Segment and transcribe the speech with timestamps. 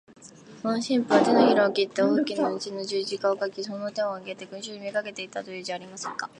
[0.63, 6.27] その神父は、てのひらを切って大きな血の十字架を書き、その手を上げて、群集に呼びかけていた、というじゃありませんか。